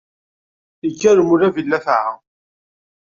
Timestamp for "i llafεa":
1.61-2.11